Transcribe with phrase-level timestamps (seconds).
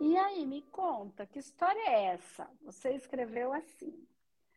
[0.00, 2.48] E aí, me conta, que história é essa?
[2.62, 4.06] Você escreveu assim: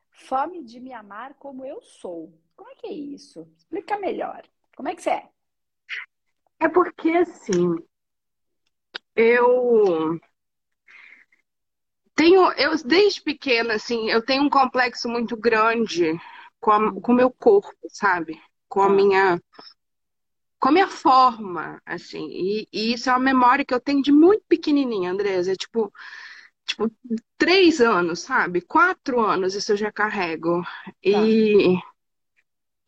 [0.10, 2.34] Fome de me amar como eu sou.
[2.56, 3.48] Como é que é isso?
[3.56, 4.44] Explica melhor.
[4.76, 5.30] Como é que você é?
[6.60, 7.76] É porque, assim,
[9.16, 10.20] eu
[12.18, 16.20] tenho, eu desde pequena, assim, eu tenho um complexo muito grande
[16.60, 16.72] com,
[17.12, 18.42] o meu corpo, sabe?
[18.68, 19.42] Com a Ah, minha,
[20.60, 22.28] com a minha forma, assim.
[22.30, 25.54] E, e isso é uma memória que eu tenho de muito pequenininha, Andresa.
[25.54, 25.94] É tipo,
[26.66, 26.92] tipo,
[27.38, 28.62] três anos, sabe?
[28.62, 30.64] Quatro anos isso eu já carrego.
[31.10, 31.34] tá.
[31.34, 31.78] E,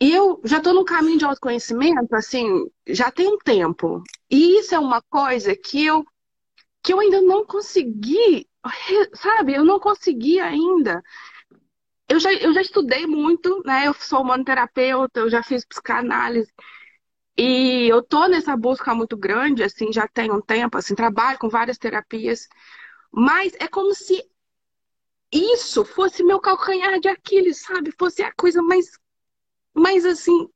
[0.02, 4.02] e eu já estou no caminho de autoconhecimento, assim, já tem um tempo.
[4.30, 6.04] E isso é uma coisa que eu,
[6.84, 8.48] que eu ainda não consegui,
[9.13, 9.54] sabe?
[9.54, 11.02] Eu não consegui ainda.
[12.08, 13.88] Eu já, eu já estudei muito, né?
[13.88, 16.52] Eu sou humanoterapeuta, eu já fiz psicanálise.
[17.37, 21.49] E eu tô nessa busca muito grande, assim, já tem um tempo, assim, trabalho com
[21.49, 22.48] várias terapias.
[23.12, 24.24] Mas é como se
[25.32, 27.91] isso fosse meu calcanhar de Aquiles, sabe?
[27.98, 28.87] Fosse a coisa mais,
[29.80, 30.49] mais assim.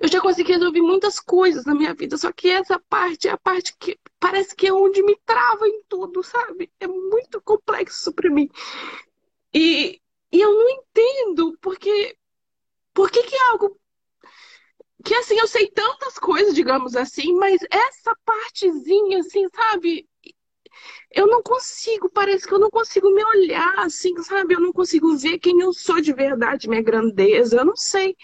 [0.00, 3.38] Eu já consegui resolver muitas coisas na minha vida, só que essa parte é a
[3.38, 6.70] parte que parece que é onde me trava em tudo, sabe?
[6.80, 8.48] É muito complexo pra mim.
[9.54, 10.00] E,
[10.32, 12.16] e eu não entendo porque,
[12.94, 13.78] por que que é algo
[15.04, 20.08] que assim, eu sei tantas coisas, digamos assim, mas essa partezinha, assim, sabe?
[21.10, 24.54] Eu não consigo, parece que eu não consigo me olhar, assim, sabe?
[24.54, 27.56] Eu não consigo ver quem eu sou de verdade, minha grandeza.
[27.58, 28.16] Eu não sei.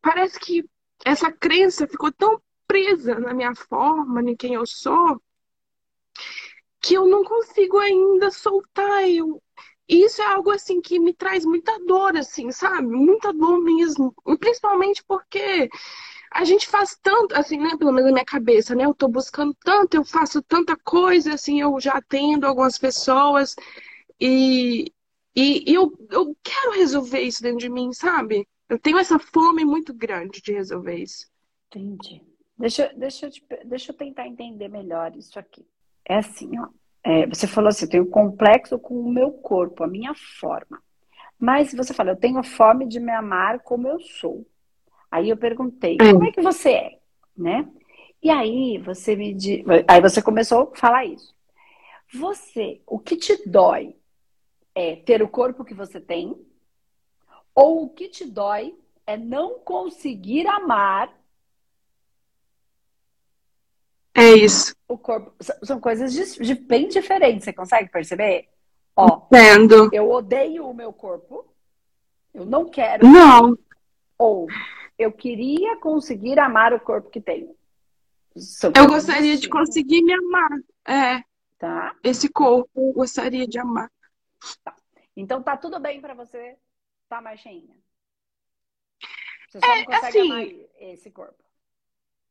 [0.00, 0.64] Parece que
[1.04, 5.20] essa crença ficou tão presa na minha forma, em quem eu sou,
[6.80, 9.08] que eu não consigo ainda soltar.
[9.08, 9.42] Eu...
[9.88, 12.86] E isso é algo assim que me traz muita dor, assim, sabe?
[12.86, 14.14] Muita dor mesmo.
[14.26, 15.68] E principalmente porque
[16.32, 17.76] a gente faz tanto, assim, né?
[17.78, 18.84] Pelo menos na minha cabeça, né?
[18.84, 23.56] Eu tô buscando tanto, eu faço tanta coisa, assim, eu já atendo algumas pessoas
[24.20, 24.92] e,
[25.34, 28.46] e, e eu, eu quero resolver isso dentro de mim, sabe?
[28.68, 31.26] Eu tenho essa fome muito grande de resolver isso.
[31.70, 32.22] Entendi.
[32.58, 35.66] Deixa, deixa, eu te- deixa eu tentar entender melhor isso aqui.
[36.04, 36.68] É assim, ó.
[37.04, 40.82] É, você falou assim, eu tenho complexo com o meu corpo, a minha forma.
[41.38, 44.46] Mas você fala, eu tenho fome de me amar como eu sou.
[45.10, 46.98] Aí eu perguntei, como é É, que você é,
[47.36, 47.68] né?
[48.22, 49.64] E aí você me di...
[49.88, 51.34] aí você começou a falar isso.
[52.14, 53.96] Você, o que te dói
[54.74, 56.34] é ter o corpo que você tem,
[57.60, 61.12] ou o que te dói é não conseguir amar
[64.14, 64.76] é isso.
[64.86, 65.32] o corpo.
[65.64, 68.48] São coisas de- bem diferentes, você consegue perceber?
[68.94, 69.90] Ó, Entendo.
[69.92, 71.52] eu odeio o meu corpo,
[72.32, 73.56] eu não quero, Não,
[74.16, 74.46] ou
[74.96, 77.56] eu queria conseguir amar o corpo que tenho.
[78.36, 80.50] São eu gostaria de conseguir me amar.
[80.86, 81.22] É,
[81.58, 81.94] tá?
[82.04, 83.90] esse corpo eu gostaria de amar.
[85.16, 86.56] Então tá tudo bem pra você,
[87.08, 87.76] tá, Marchinha?
[89.48, 91.42] Você só não É, consegue amar assim, esse corpo.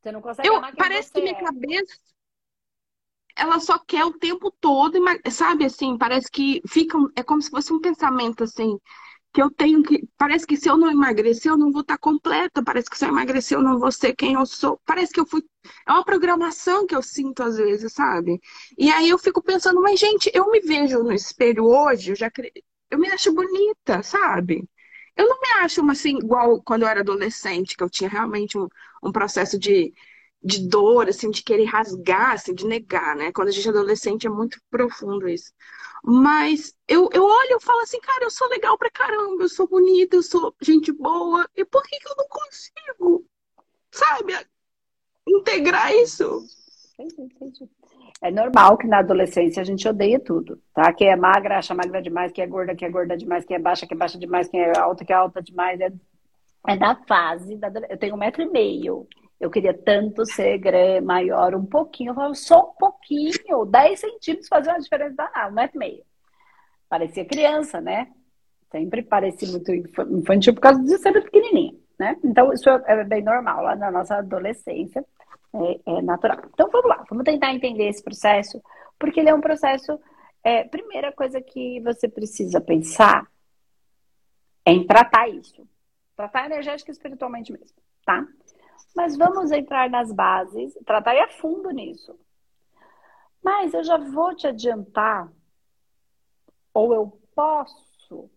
[0.01, 1.35] Você não consegue eu, amar quem parece que minha é.
[1.35, 1.95] cabeça,
[3.35, 4.97] ela só quer o tempo todo,
[5.31, 8.79] sabe, assim, parece que fica, é como se fosse um pensamento, assim,
[9.33, 12.63] que eu tenho que, parece que se eu não emagrecer, eu não vou estar completa,
[12.63, 15.27] parece que se eu emagrecer, eu não vou ser quem eu sou, parece que eu
[15.27, 15.43] fui,
[15.87, 18.39] é uma programação que eu sinto às vezes, sabe?
[18.77, 22.31] E aí eu fico pensando, mas gente, eu me vejo no espelho hoje, eu já,
[22.89, 24.67] eu me acho bonita, sabe?
[25.15, 28.57] Eu não me acho uma, assim, igual quando eu era adolescente, que eu tinha realmente
[28.57, 28.67] um,
[29.03, 29.93] um processo de,
[30.43, 33.31] de dor, assim, de querer rasgar, assim, de negar, né?
[33.31, 35.51] Quando a gente é adolescente é muito profundo isso.
[36.03, 39.67] Mas eu, eu olho e falo assim, cara, eu sou legal pra caramba, eu sou
[39.67, 43.25] bonita, eu sou gente boa, e por que que eu não consigo,
[43.91, 44.33] sabe,
[45.27, 46.45] integrar isso?
[46.99, 47.69] Entendi, entendi.
[48.21, 50.91] É normal que na adolescência a gente odeia tudo, tá?
[50.91, 53.59] Quem é magra acha magra demais, quem é gorda, quem é gorda demais, quem é
[53.59, 55.79] baixa, quem é baixa demais, quem é alta, quem é alta demais.
[55.79, 55.91] É,
[56.67, 57.71] é da fase da.
[57.89, 59.07] Eu tenho um metro e meio.
[59.39, 60.59] Eu queria tanto ser
[61.03, 62.09] maior um pouquinho.
[62.09, 66.03] Eu falava, só um pouquinho, 10 centímetros fazia uma diferença danada, um metro e meio.
[66.89, 68.07] Parecia criança, né?
[68.71, 72.17] Sempre pareci muito infa- infantil por causa de ser pequenininha, né?
[72.23, 75.05] Então, isso é é bem normal lá na nossa adolescência,
[75.53, 76.39] é, é natural.
[76.53, 78.61] Então, vamos lá, vamos tentar entender esse processo,
[78.99, 79.99] porque ele é um processo.
[80.43, 83.27] É, primeira coisa que você precisa pensar
[84.65, 85.67] é em tratar isso.
[86.15, 88.25] Tratar energética espiritualmente mesmo, tá?
[88.95, 92.17] Mas vamos entrar nas bases, tratar e a fundo nisso.
[93.43, 95.31] Mas eu já vou te adiantar,
[96.73, 98.29] ou eu posso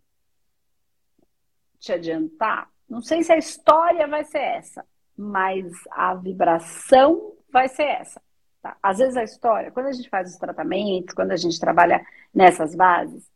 [1.79, 4.87] te adiantar, não sei se a história vai ser essa,
[5.17, 8.21] mas a vibração vai ser essa.
[8.63, 8.77] Tá?
[8.83, 12.05] Às vezes a história, quando a gente faz os tratamentos, quando a gente trabalha
[12.35, 13.29] nessas bases,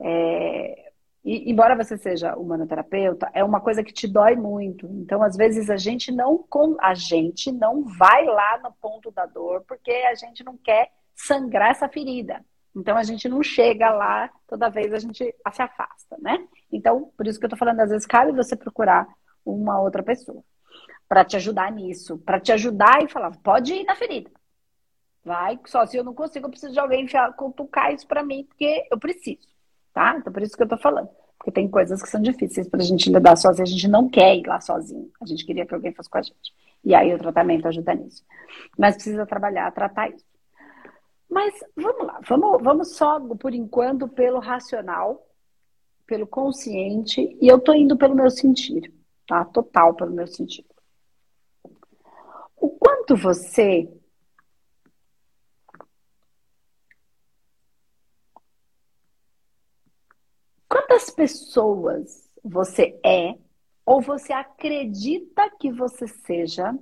[0.00, 0.92] é,
[1.24, 4.86] e, embora você seja humanoterapeuta, é uma coisa que te dói muito.
[4.86, 6.44] Então, às vezes, a gente não
[6.80, 11.70] a gente não vai lá no ponto da dor porque a gente não quer sangrar
[11.70, 12.44] essa ferida.
[12.76, 16.44] Então, a gente não chega lá, toda vez a gente se afasta, né?
[16.72, 19.06] Então, por isso que eu tô falando, às vezes cabe você procurar
[19.44, 20.42] uma outra pessoa
[21.08, 24.30] para te ajudar nisso, para te ajudar e falar, pode ir na ferida.
[25.24, 28.44] Vai, só se eu não consigo, eu preciso de alguém enfiar, cutucar isso para mim,
[28.44, 29.48] porque eu preciso,
[29.92, 30.16] tá?
[30.18, 31.08] Então, por isso que eu tô falando.
[31.38, 34.46] Porque tem coisas que são difíceis pra gente lidar sozinho, a gente não quer ir
[34.46, 35.10] lá sozinho.
[35.20, 36.54] A gente queria que alguém fosse com a gente.
[36.82, 38.24] E aí o tratamento ajuda nisso.
[38.78, 40.24] Mas precisa trabalhar, tratar isso.
[41.28, 45.26] Mas vamos lá, vamos, vamos só, por enquanto, pelo racional,
[46.06, 48.92] pelo consciente, e eu tô indo pelo meu sentir,
[49.26, 49.44] tá?
[49.44, 50.64] Total pelo meu sentir.
[53.06, 53.86] Quanto você
[60.66, 63.36] Quantas pessoas você é
[63.84, 66.74] ou você acredita que você seja,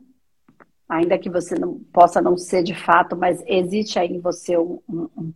[0.88, 4.80] ainda que você não possa não ser de fato, mas existe aí em você um,
[4.88, 5.34] um,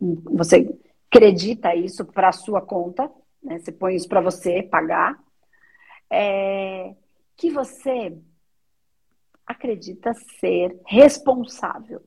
[0.00, 0.78] um você
[1.10, 3.10] acredita isso para sua conta,
[3.42, 3.58] né?
[3.58, 5.20] Você põe isso para você pagar,
[6.08, 6.94] é,
[7.36, 8.16] que você
[9.50, 12.02] acredita ser responsável.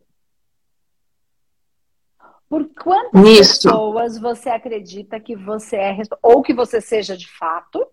[2.48, 3.64] Por quantas Nisso.
[3.64, 7.86] pessoas você acredita que você é ou que você seja de fato,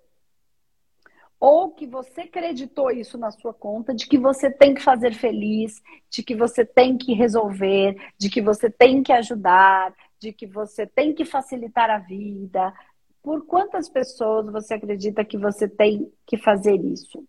[1.39, 5.81] ou que você acreditou isso na sua conta, de que você tem que fazer feliz,
[6.11, 10.87] de que você tem que resolver, de que você tem que ajudar, de que você
[10.87, 12.73] tem que facilitar a vida.
[13.23, 17.25] Por quantas pessoas você acredita que você tem que fazer isso?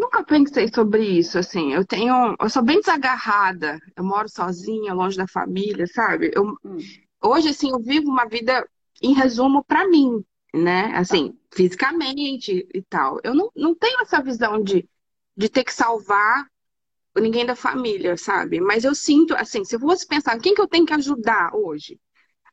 [0.00, 1.74] Nunca pensei sobre isso, assim.
[1.74, 2.34] Eu tenho.
[2.40, 3.78] Eu sou bem desagarrada.
[3.94, 6.30] Eu moro sozinha, longe da família, sabe?
[6.34, 6.78] Eu, hum.
[7.22, 8.66] Hoje, assim, eu vivo uma vida,
[9.02, 10.24] em resumo, para mim,
[10.54, 10.86] né?
[10.96, 13.20] Assim, fisicamente e tal.
[13.22, 14.88] Eu não, não tenho essa visão de,
[15.36, 16.46] de ter que salvar
[17.18, 18.58] ninguém da família, sabe?
[18.58, 22.00] Mas eu sinto, assim, se eu fosse pensar quem que eu tenho que ajudar hoje?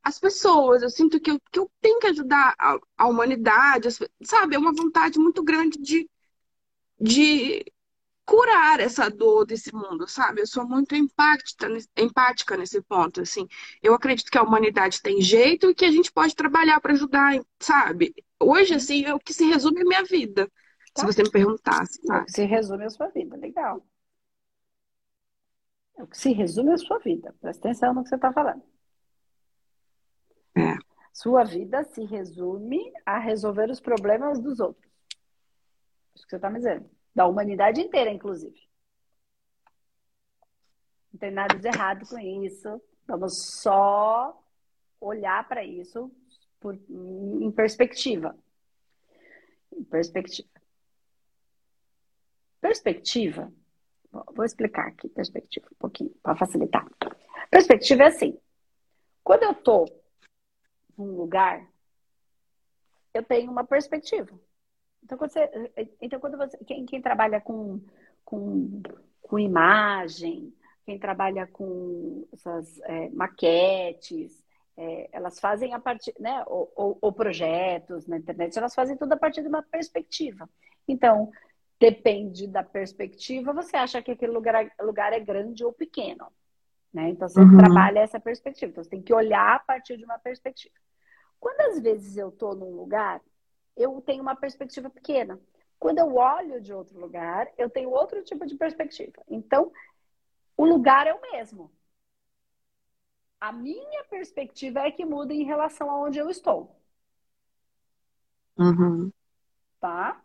[0.03, 3.88] As pessoas, eu sinto que eu, que eu tenho que ajudar a, a humanidade,
[4.23, 4.55] sabe?
[4.55, 6.09] É uma vontade muito grande de
[6.99, 7.65] de
[8.25, 10.41] curar essa dor desse mundo, sabe?
[10.41, 13.47] Eu sou muito empática, empática nesse ponto, assim.
[13.81, 17.39] Eu acredito que a humanidade tem jeito e que a gente pode trabalhar para ajudar,
[17.57, 18.13] sabe?
[18.38, 20.51] Hoje, assim, é o que se resume a minha vida.
[20.94, 21.01] Tá.
[21.01, 22.19] Se você me perguntasse, sabe?
[22.19, 23.88] É o que se resume a sua vida, legal.
[25.97, 27.33] É o que se resume a sua vida.
[27.39, 28.61] Presta atenção no que você está falando.
[30.55, 30.75] É.
[31.13, 34.87] Sua vida se resume a resolver os problemas dos outros.
[36.18, 36.90] Isso que você está me dizendo.
[37.14, 38.60] Da humanidade inteira, inclusive.
[41.14, 42.81] Não tem nada de errado com isso.
[43.06, 44.44] Vamos só
[45.00, 46.12] olhar para isso
[46.60, 48.36] por, em perspectiva.
[49.72, 50.50] Em perspectiva.
[52.60, 53.54] Perspectiva.
[54.12, 56.88] Vou explicar aqui perspectiva um pouquinho, para facilitar.
[57.52, 58.40] Perspectiva é assim.
[59.24, 59.86] Quando eu estou
[60.98, 61.69] num lugar,
[63.14, 64.40] eu tenho uma perspectiva.
[65.07, 65.71] Então, quando você,
[66.02, 67.80] então, quando você quem, quem trabalha com,
[68.26, 68.81] com,
[69.21, 70.54] com imagem,
[70.85, 74.44] quem trabalha com essas é, maquetes,
[74.76, 79.14] é, elas fazem a partir, né, ou, ou, ou, projetos na internet, elas fazem tudo
[79.14, 80.49] a partir de uma perspectiva.
[80.85, 81.31] Então,
[81.80, 86.28] depende da perspectiva, você acha que aquele lugar, lugar é grande ou pequeno.
[86.94, 87.09] Né?
[87.11, 87.57] Então, você uhum.
[87.57, 88.71] trabalha essa perspectiva.
[88.71, 90.76] Então, você tem que olhar a partir de uma perspectiva.
[91.40, 93.21] Quando às vezes eu estou num lugar
[93.78, 95.40] eu tenho uma perspectiva pequena.
[95.80, 99.22] Quando eu olho de outro lugar, eu tenho outro tipo de perspectiva.
[99.30, 99.72] Então,
[100.57, 101.72] o lugar é o mesmo.
[103.40, 106.76] A minha perspectiva é que muda em relação a onde eu estou.
[108.57, 109.12] Uhum.
[109.80, 110.19] Tá?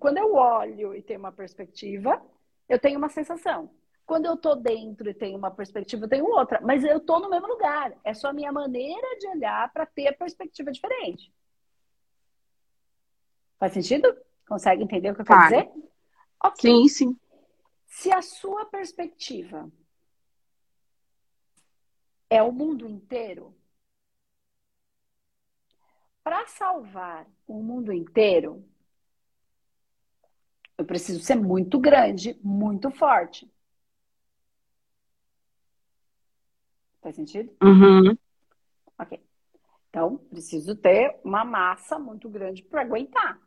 [0.00, 2.20] Quando eu olho e tenho uma perspectiva,
[2.68, 3.70] eu tenho uma sensação.
[4.04, 6.60] Quando eu tô dentro e tenho uma perspectiva, eu tenho outra.
[6.60, 7.96] Mas eu tô no mesmo lugar.
[8.02, 11.32] É só a minha maneira de olhar para ter a perspectiva diferente.
[13.58, 14.16] Faz sentido?
[14.46, 15.70] Consegue entender o que eu quero dizer?
[16.44, 16.70] Okay.
[16.70, 17.16] Sim, sim.
[17.86, 19.70] Se a sua perspectiva
[22.28, 23.54] é o mundo inteiro,
[26.22, 28.64] para salvar o mundo inteiro,
[30.76, 33.50] eu preciso ser muito grande, muito forte.
[37.00, 37.54] Faz sentido?
[37.62, 38.16] Uhum.
[38.98, 39.20] Ok.
[39.94, 43.40] Então, preciso ter uma massa muito grande para aguentar.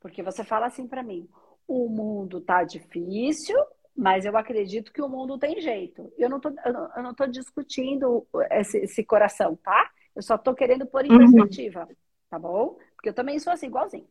[0.00, 1.28] Porque você fala assim para mim:
[1.68, 3.56] o mundo tá difícil,
[3.96, 6.12] mas eu acredito que o mundo tem jeito.
[6.18, 9.88] Eu não tô, eu não tô discutindo esse, esse coração, tá?
[10.16, 11.18] Eu só tô querendo pôr em uhum.
[11.18, 11.88] perspectiva,
[12.28, 12.76] tá bom?
[12.96, 14.08] Porque eu também sou assim, igualzinho.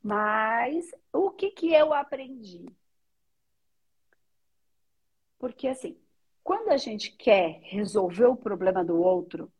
[0.00, 2.64] Mas o que que eu aprendi?
[5.36, 5.98] Porque assim,
[6.44, 9.52] quando a gente quer resolver o problema do outro,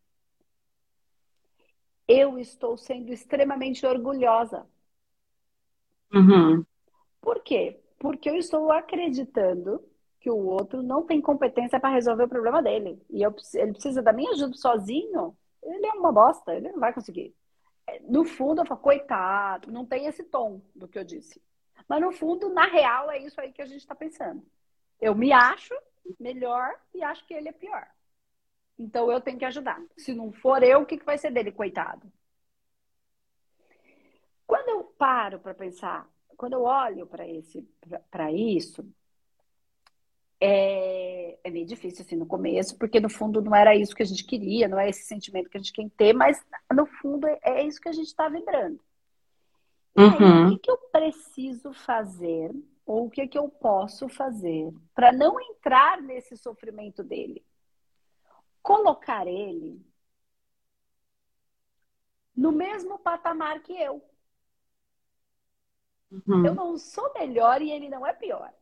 [2.08, 4.66] eu estou sendo extremamente orgulhosa.
[6.12, 6.64] Uhum.
[7.20, 7.78] Por quê?
[7.98, 9.84] Porque eu estou acreditando
[10.18, 13.00] que o outro não tem competência para resolver o problema dele.
[13.10, 16.92] E eu, ele precisa da minha ajuda sozinho, ele é uma bosta, ele não vai
[16.92, 17.34] conseguir.
[18.02, 21.40] No fundo, eu falo, coitado, não tem esse tom do que eu disse.
[21.88, 24.42] Mas no fundo, na real, é isso aí que a gente está pensando.
[25.00, 25.74] Eu me acho
[26.18, 27.86] melhor e acho que ele é pior.
[28.78, 29.82] Então eu tenho que ajudar.
[29.96, 32.10] Se não for eu, o que, que vai ser dele, coitado?
[34.46, 36.08] Quando eu paro para pensar
[36.38, 37.68] quando eu olho para esse
[38.10, 38.88] para isso
[40.40, 44.06] é, é meio difícil assim no começo, porque no fundo não era isso que a
[44.06, 46.40] gente queria, não é esse sentimento que a gente quer ter, mas
[46.72, 48.80] no fundo é, é isso que a gente está vibrando.
[49.96, 50.46] Uhum.
[50.46, 52.52] Aí, o que, que eu preciso fazer,
[52.86, 57.44] ou o que, que eu posso fazer, para não entrar nesse sofrimento dele?
[58.62, 59.84] Colocar ele
[62.36, 64.02] no mesmo patamar que eu.
[66.10, 66.46] Uhum.
[66.46, 68.52] Eu não sou melhor e ele não é pior.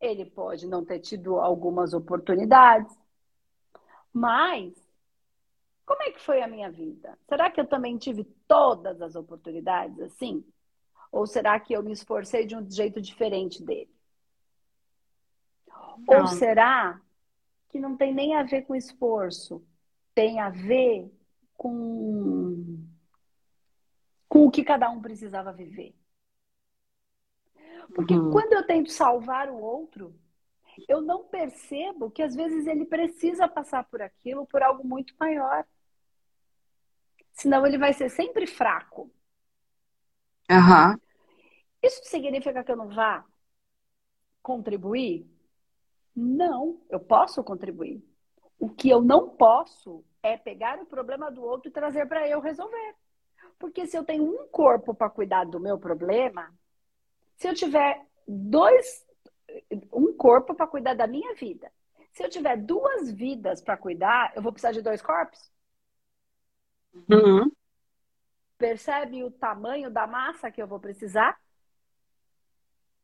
[0.00, 2.96] Ele pode não ter tido algumas oportunidades,
[4.12, 4.72] mas
[5.84, 7.18] como é que foi a minha vida?
[7.28, 10.44] Será que eu também tive todas as oportunidades assim?
[11.10, 13.92] Ou será que eu me esforcei de um jeito diferente dele?
[15.68, 16.04] Não.
[16.06, 17.00] Ou será
[17.74, 19.66] que não tem nem a ver com esforço?
[20.14, 21.12] Tem a ver
[21.56, 22.86] com
[24.28, 25.92] com o que cada um precisava viver.
[27.92, 28.30] Porque uhum.
[28.30, 30.14] quando eu tento salvar o outro,
[30.88, 35.66] eu não percebo que às vezes ele precisa passar por aquilo, por algo muito maior.
[37.32, 39.12] Senão ele vai ser sempre fraco.
[40.48, 40.96] Uhum.
[41.82, 43.24] Isso significa que eu não vá
[44.40, 45.33] contribuir?
[46.14, 48.02] Não, eu posso contribuir.
[48.58, 52.40] O que eu não posso é pegar o problema do outro e trazer para eu
[52.40, 52.94] resolver.
[53.58, 56.52] Porque se eu tenho um corpo para cuidar do meu problema,
[57.36, 59.04] se eu tiver dois,
[59.92, 61.70] um corpo para cuidar da minha vida,
[62.12, 65.52] se eu tiver duas vidas para cuidar, eu vou precisar de dois corpos?
[67.10, 67.50] Uhum.
[68.56, 71.38] Percebe o tamanho da massa que eu vou precisar?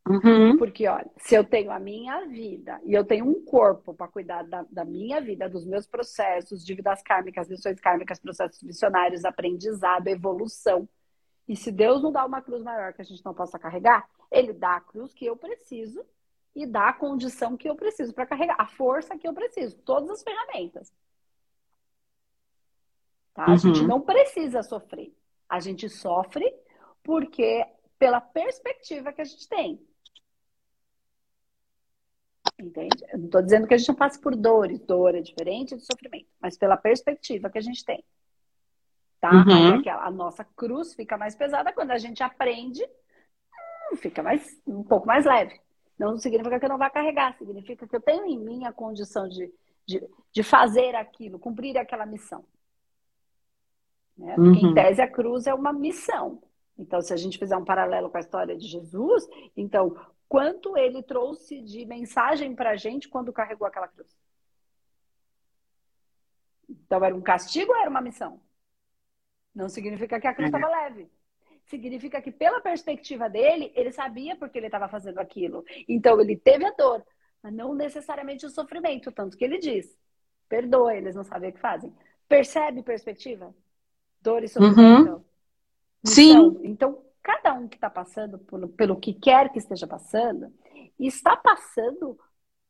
[0.08, 0.56] Uhum.
[0.56, 4.42] Porque, olha, se eu tenho a minha vida e eu tenho um corpo para cuidar
[4.42, 10.88] da, da, minha vida, dos meus processos, dívidas kármicas, missões kármicas, processos missionários, aprendizado, evolução.
[11.46, 14.52] E se Deus não dá uma cruz maior que a gente não possa carregar, Ele
[14.52, 16.04] dá a cruz que eu preciso
[16.54, 20.10] e dá a condição que eu preciso para carregar, a força que eu preciso, todas
[20.10, 20.92] as ferramentas.
[23.34, 23.44] Tá?
[23.44, 23.86] A gente uhum.
[23.86, 25.14] não precisa sofrer.
[25.48, 26.52] A gente sofre
[27.02, 27.64] porque
[27.98, 29.80] pela perspectiva que a gente tem.
[32.60, 33.04] Entende?
[33.10, 35.84] Eu não estou dizendo que a gente não passe por dores, dor é diferente de
[35.84, 38.04] sofrimento, mas pela perspectiva que a gente tem.
[39.20, 39.30] Tá?
[39.30, 39.82] Uhum.
[39.86, 42.82] a nossa cruz fica mais pesada quando a gente aprende,
[43.92, 45.60] hum, fica mais, um pouco mais leve.
[45.98, 49.28] Não significa que eu não vá carregar, significa que eu tenho em mim a condição
[49.28, 49.52] de,
[49.86, 50.02] de,
[50.32, 52.44] de fazer aquilo, cumprir aquela missão.
[54.16, 54.34] Né?
[54.34, 54.70] Porque, uhum.
[54.70, 56.42] em tese, a cruz é uma missão.
[56.78, 59.94] Então, se a gente fizer um paralelo com a história de Jesus, então
[60.30, 64.16] quanto ele trouxe de mensagem para a gente quando carregou aquela cruz.
[66.68, 68.40] Então, era um castigo ou era uma missão?
[69.52, 70.82] Não significa que a cruz estava uhum.
[70.82, 71.10] leve.
[71.64, 75.64] Significa que, pela perspectiva dele, ele sabia porque ele estava fazendo aquilo.
[75.88, 77.04] Então, ele teve a dor,
[77.42, 79.10] mas não necessariamente o sofrimento.
[79.10, 79.98] Tanto que ele diz:
[80.48, 81.92] perdoa, eles não sabem o que fazem.
[82.28, 83.52] Percebe perspectiva?
[84.22, 85.12] Dor e sofrimento.
[85.12, 85.24] Uhum.
[86.04, 86.60] Sim.
[86.62, 90.52] Então, cada um que está passando por, pelo que quer que esteja passando,
[90.98, 92.18] está passando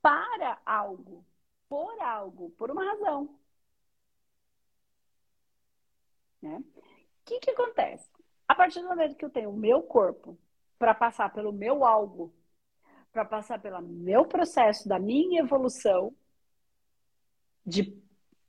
[0.02, 1.24] para algo,
[1.68, 3.38] por algo, por uma razão.
[6.42, 6.56] Né?
[6.56, 8.08] O que, que acontece?
[8.48, 10.38] A partir do momento que eu tenho o meu corpo
[10.78, 12.34] para passar pelo meu algo,
[13.12, 16.14] para passar pelo meu processo, da minha evolução
[17.64, 17.96] de,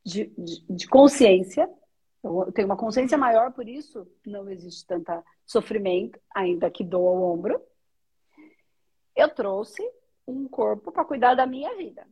[0.03, 1.70] de, de, de consciência,
[2.24, 7.34] eu tenho uma consciência maior, por isso não existe tanta sofrimento, ainda que doa o
[7.34, 7.62] ombro.
[9.15, 9.84] Eu trouxe
[10.25, 12.08] um corpo para cuidar da minha vida.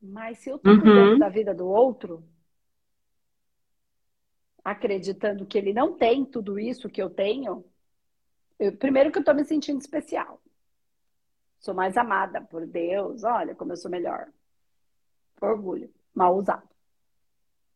[0.00, 1.18] Mas se eu tô cuidando uhum.
[1.18, 2.24] da vida do outro,
[4.64, 7.64] acreditando que ele não tem tudo isso que eu tenho,
[8.58, 10.40] eu, primeiro que eu tô me sentindo especial.
[11.58, 13.24] Sou mais amada por Deus.
[13.24, 14.28] Olha como eu sou melhor.
[15.40, 15.92] Orgulho.
[16.14, 16.68] Mal usado.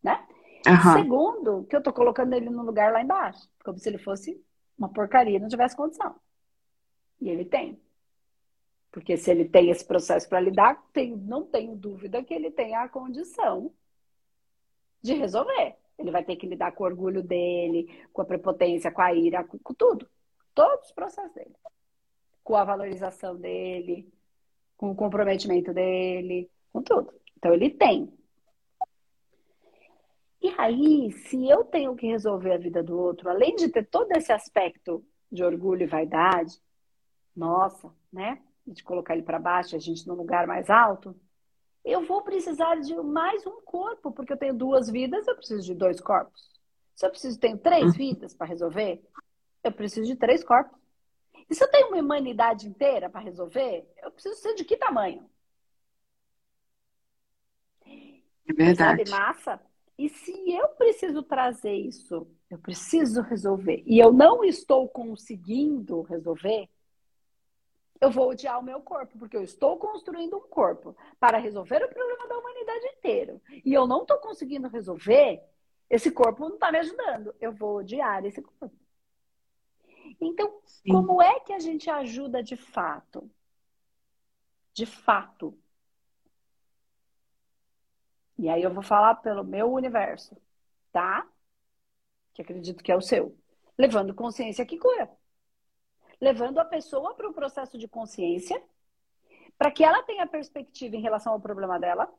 [0.02, 0.26] Né?
[0.66, 0.92] Uhum.
[0.92, 3.48] Segundo, que eu tô colocando ele no lugar lá embaixo.
[3.64, 4.40] Como se ele fosse
[4.78, 6.14] uma porcaria não tivesse condição.
[7.20, 7.80] E ele tem.
[8.90, 12.74] Porque se ele tem esse processo para lidar, tem, não tenho dúvida que ele tem
[12.74, 13.72] a condição
[15.00, 15.76] de resolver.
[15.98, 19.44] Ele vai ter que lidar com o orgulho dele, com a prepotência, com a ira,
[19.44, 20.08] com, com tudo.
[20.54, 21.54] Todos os processos dele
[22.42, 24.12] com a valorização dele,
[24.76, 27.12] com o comprometimento dele, com tudo.
[27.36, 28.12] Então ele tem.
[30.42, 34.10] E aí, se eu tenho que resolver a vida do outro, além de ter todo
[34.10, 36.60] esse aspecto de orgulho e vaidade,
[37.34, 38.42] nossa, né?
[38.66, 41.14] De colocar ele para baixo, a gente num lugar mais alto,
[41.84, 45.74] eu vou precisar de mais um corpo, porque eu tenho duas vidas, eu preciso de
[45.76, 46.50] dois corpos.
[46.96, 47.92] Se eu preciso ter três uhum.
[47.92, 49.00] vidas para resolver,
[49.62, 50.76] eu preciso de três corpos.
[51.48, 55.30] E se eu tenho uma humanidade inteira para resolver, eu preciso ser de que tamanho?
[57.86, 59.08] É verdade.
[59.08, 59.71] Sabe, massa?
[60.02, 66.68] E se eu preciso trazer isso, eu preciso resolver, e eu não estou conseguindo resolver,
[68.00, 71.88] eu vou odiar o meu corpo, porque eu estou construindo um corpo para resolver o
[71.88, 73.40] problema da humanidade inteira.
[73.64, 75.40] E eu não estou conseguindo resolver,
[75.88, 77.32] esse corpo não está me ajudando.
[77.40, 78.76] Eu vou odiar esse corpo.
[80.20, 80.90] Então, Sim.
[80.90, 83.30] como é que a gente ajuda de fato?
[84.74, 85.56] De fato.
[88.42, 90.36] E aí eu vou falar pelo meu universo,
[90.90, 91.26] tá?
[92.34, 93.36] Que acredito que é o seu.
[93.78, 95.08] Levando consciência que cura.
[96.20, 98.62] Levando a pessoa para um processo de consciência,
[99.56, 102.12] para que ela tenha perspectiva em relação ao problema dela,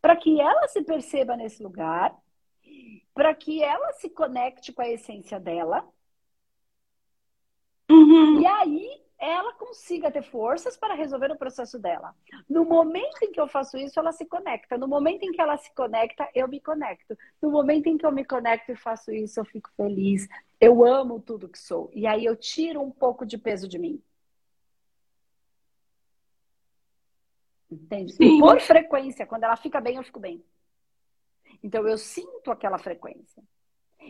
[0.00, 2.14] para que ela se perceba nesse lugar,
[3.14, 5.88] para que ela se conecte com a essência dela
[7.90, 8.40] Uhum.
[8.40, 12.14] E aí ela consiga ter forças para resolver o processo dela.
[12.48, 14.78] No momento em que eu faço isso, ela se conecta.
[14.78, 17.16] No momento em que ela se conecta, eu me conecto.
[17.40, 20.26] No momento em que eu me conecto e faço isso, eu fico feliz.
[20.58, 21.90] Eu amo tudo que sou.
[21.92, 24.02] E aí eu tiro um pouco de peso de mim.
[27.70, 28.14] Entende?
[28.14, 28.40] Sim.
[28.40, 30.42] por frequência, quando ela fica bem, eu fico bem.
[31.62, 33.42] Então eu sinto aquela frequência.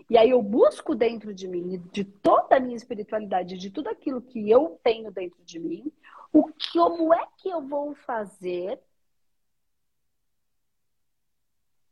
[0.09, 4.20] E aí eu busco dentro de mim, de toda a minha espiritualidade, de tudo aquilo
[4.20, 5.92] que eu tenho dentro de mim,
[6.33, 8.81] o que, como é que eu vou fazer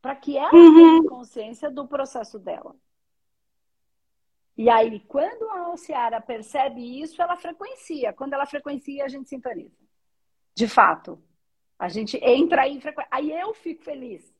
[0.01, 0.75] para que ela uhum.
[0.75, 2.75] tenha consciência do processo dela.
[4.57, 8.11] E aí, quando a Alciara percebe isso, ela frequencia.
[8.11, 9.77] Quando ela frequencia, a gente sintoniza.
[10.53, 11.21] De fato.
[11.77, 13.07] A gente entra aí em frequência.
[13.09, 14.33] Aí eu fico feliz.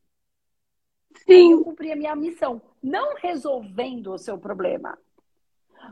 [1.16, 1.54] Sim.
[1.54, 2.62] eu cumpri a minha missão.
[2.82, 4.98] Não resolvendo o seu problema,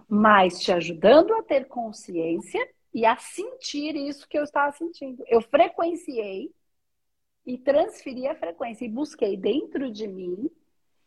[0.07, 5.23] mas te ajudando a ter consciência e a sentir isso que eu estava sentindo.
[5.27, 6.51] Eu frequenciei
[7.45, 10.49] e transferi a frequência e busquei dentro de mim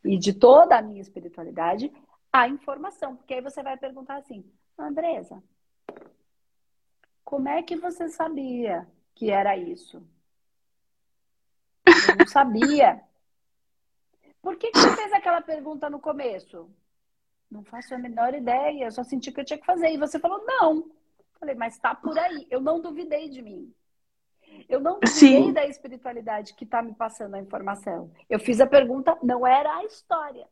[0.04, 1.92] e de toda a minha espiritualidade
[2.32, 3.16] a informação.
[3.16, 4.44] Porque aí você vai perguntar assim,
[4.78, 5.42] Andresa,
[7.24, 10.02] como é que você sabia que era isso?
[11.86, 13.02] Eu não sabia.
[14.42, 16.70] Por que, que você fez aquela pergunta no começo?
[17.50, 19.90] Não faço a menor ideia, eu só senti que eu tinha que fazer.
[19.90, 20.90] E você falou, não.
[21.38, 22.46] Falei, mas tá por aí.
[22.50, 23.74] Eu não duvidei de mim.
[24.68, 25.52] Eu não duvidei Sim.
[25.52, 28.10] da espiritualidade que está me passando a informação.
[28.28, 30.48] Eu fiz a pergunta, não era a história.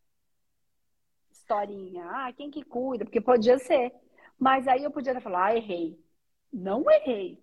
[1.31, 3.05] Historinha, ah, quem que cuida?
[3.05, 3.93] Porque podia ser.
[4.39, 5.99] Mas aí eu podia falar, ah, errei.
[6.53, 7.43] Não errei.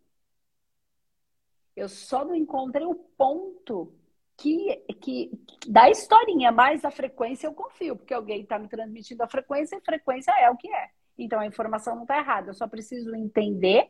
[1.76, 3.94] Eu só não encontrei o ponto
[4.38, 5.32] que, que
[5.68, 9.82] da historinha, mas a frequência eu confio, porque alguém está me transmitindo a frequência e
[9.82, 10.90] frequência é o que é.
[11.18, 13.90] Então a informação não está errada, eu só preciso entender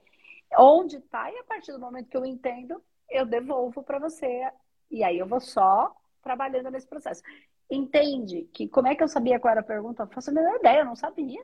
[0.57, 4.49] onde está e a partir do momento que eu entendo, eu devolvo para você.
[4.91, 7.21] E aí eu vou só trabalhando nesse processo.
[7.69, 10.03] Entende que como é que eu sabia qual era a pergunta?
[10.03, 11.43] Eu faço a menor ideia, eu não sabia.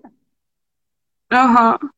[1.32, 1.80] Aham.
[1.82, 1.90] Uhum.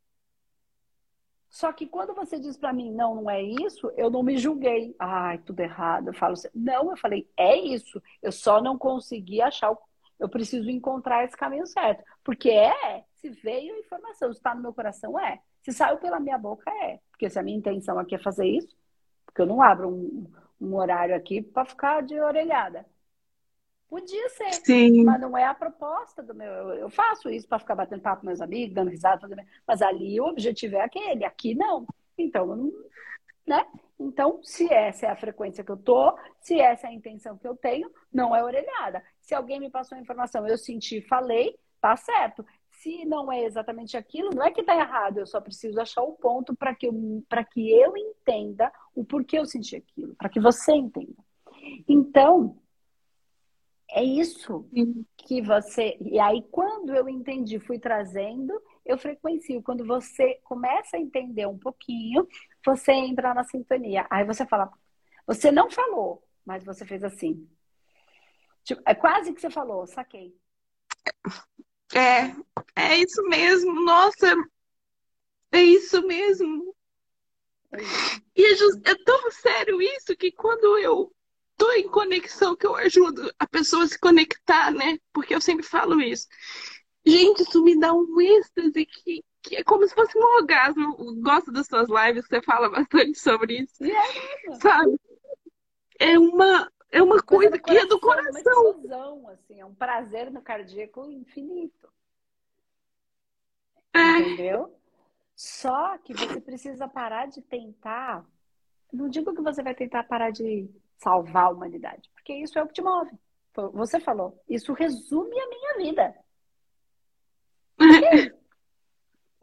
[1.53, 4.95] Só que quando você diz para mim, não, não é isso, eu não me julguei.
[4.97, 6.07] Ai, tudo errado.
[6.07, 8.01] Eu falo assim, não, eu falei, é isso.
[8.23, 9.77] Eu só não consegui achar o...
[10.19, 12.03] Eu preciso encontrar esse caminho certo.
[12.23, 15.41] Porque é, se veio a informação, se está no meu coração, é.
[15.61, 16.99] Se saiu pela minha boca, é.
[17.11, 18.75] Porque se a minha intenção aqui é fazer isso,
[19.23, 20.25] porque eu não abro um,
[20.59, 22.83] um horário aqui para ficar de orelhada.
[23.93, 25.03] Podia ser, Sim.
[25.03, 26.51] mas não é a proposta do meu.
[26.73, 29.43] Eu faço isso para ficar batendo papo com meus amigos, dando risada, fazendo...
[29.67, 31.85] mas ali o objetivo é aquele, aqui não.
[32.17, 32.71] Então, não,
[33.45, 33.63] né?
[33.99, 37.47] Então, se essa é a frequência que eu tô, se essa é a intenção que
[37.47, 39.03] eu tenho, não é orelhada.
[39.21, 42.43] Se alguém me passou a informação, eu senti, falei, tá certo.
[42.71, 46.13] Se não é exatamente aquilo, não é que tá errado, eu só preciso achar o
[46.13, 50.73] ponto para que, eu, que eu entenda o porquê eu senti aquilo, para que você
[50.73, 51.23] entenda.
[51.87, 52.57] Então,
[53.93, 54.67] é isso
[55.17, 55.97] que você.
[56.01, 59.61] E aí, quando eu entendi, fui trazendo, eu frequencio.
[59.61, 62.27] Quando você começa a entender um pouquinho,
[62.65, 64.07] você entra na sintonia.
[64.09, 64.71] Aí você fala,
[65.27, 67.47] você não falou, mas você fez assim.
[68.63, 70.35] Tipo, é quase que você falou, saquei.
[71.93, 72.33] É,
[72.75, 73.85] é isso mesmo.
[73.85, 74.35] Nossa,
[75.51, 76.75] é isso mesmo.
[77.71, 77.77] É
[78.35, 81.13] E é, just, é tão sério isso que quando eu
[81.73, 84.97] em conexão, que eu ajudo a pessoa a se conectar, né?
[85.11, 86.27] Porque eu sempre falo isso.
[87.05, 90.95] Gente, isso me dá um êxtase que, que é como se fosse um orgasmo.
[90.97, 93.83] Eu gosto das suas lives, você fala bastante sobre isso.
[93.83, 94.99] É, sabe?
[95.99, 98.25] É uma, é uma coisa, coisa que é do coração.
[98.25, 101.91] É uma explosão, assim, é um prazer no cardíaco infinito.
[103.93, 104.19] É.
[104.19, 104.73] Entendeu?
[105.35, 108.25] Só que você precisa parar de tentar.
[108.91, 112.67] Não digo que você vai tentar parar de salvar a humanidade, porque isso é o
[112.67, 113.11] que te move.
[113.73, 116.15] Você falou, isso resume a minha vida.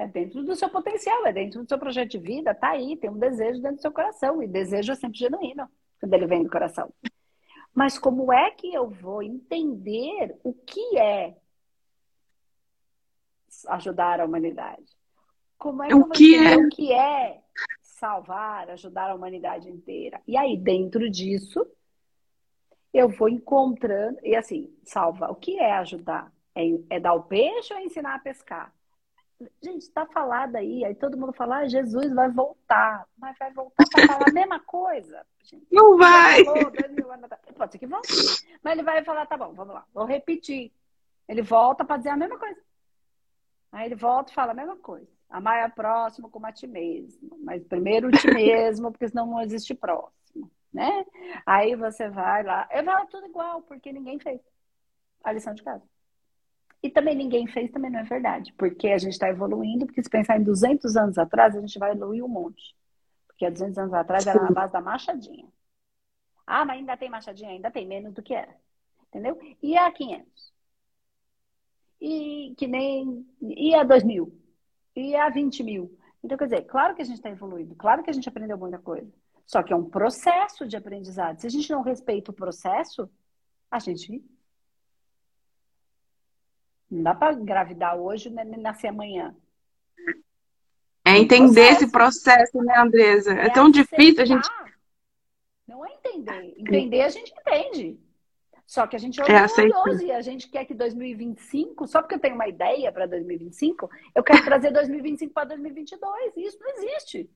[0.00, 3.10] É dentro do seu potencial, é dentro do seu projeto de vida, tá aí, tem
[3.10, 5.68] um desejo dentro do seu coração, e desejo é sempre genuíno
[6.00, 6.90] quando ele vem do coração.
[7.74, 11.36] Mas como é que eu vou entender o que é
[13.68, 14.86] ajudar a humanidade?
[15.58, 16.56] Como é que o eu vou que entender é?
[16.56, 17.42] o que é
[18.00, 20.20] salvar, ajudar a humanidade inteira?
[20.26, 21.64] E aí, dentro disso,
[22.92, 26.32] eu vou encontrando, e assim, salva, o que é ajudar?
[26.54, 26.62] É,
[26.96, 28.74] é dar o peixe ou é ensinar a pescar?
[29.62, 33.84] Gente, está falado aí, aí todo mundo fala, ah, Jesus vai voltar, mas vai voltar
[33.90, 35.24] para falar a mesma coisa.
[35.42, 35.66] Gente.
[35.70, 36.44] Não vai!
[36.44, 36.72] Falou,
[37.56, 38.12] Pode ser que volte.
[38.62, 40.72] Mas ele vai falar, tá bom, vamos lá, vou repetir.
[41.28, 42.60] Ele volta para dizer a mesma coisa.
[43.72, 45.19] Aí ele volta e fala a mesma coisa.
[45.30, 47.38] Amar é próximo como a ti mesmo.
[47.42, 50.50] Mas primeiro o ti mesmo, porque senão não existe próximo.
[50.72, 51.04] Né?
[51.46, 52.68] Aí você vai lá.
[52.72, 54.40] Eu falo tudo igual, porque ninguém fez
[55.22, 55.82] a lição de casa.
[56.82, 58.52] E também ninguém fez, também não é verdade.
[58.54, 61.92] Porque a gente está evoluindo, porque se pensar em 200 anos atrás, a gente vai
[61.92, 62.74] evoluir um monte.
[63.26, 65.46] Porque há 200 anos atrás era na base da machadinha.
[66.46, 67.50] Ah, mas ainda tem machadinha?
[67.50, 68.56] Ainda tem, menos do que era.
[69.08, 69.38] Entendeu?
[69.62, 70.52] E há 500?
[72.00, 73.26] E que nem...
[73.42, 74.39] E há 2 mil?
[74.94, 75.98] E há 20 mil?
[76.22, 78.78] Então, quer dizer, claro que a gente está evoluindo, claro que a gente aprendeu muita
[78.78, 79.10] coisa.
[79.46, 81.40] Só que é um processo de aprendizado.
[81.40, 83.10] Se a gente não respeita o processo,
[83.70, 84.22] a gente
[86.90, 89.34] não dá para engravidar hoje e nascer amanhã.
[91.04, 91.84] É entender processo.
[91.84, 93.32] esse processo, né, Andresa?
[93.32, 94.48] É, é tão difícil a gente.
[95.66, 96.54] Não é entender.
[96.58, 97.98] Entender a gente entende.
[98.70, 102.20] Só que a gente é orgulhoso e a gente quer que 2025, só porque eu
[102.20, 106.36] tenho uma ideia para 2025, eu quero trazer 2025 para 2022.
[106.36, 107.28] E isso não existe.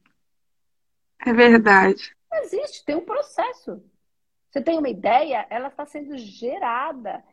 [1.27, 2.14] É verdade.
[2.31, 3.83] Não existe, tem um processo.
[4.49, 7.25] Você tem uma ideia, ela está sendo gerada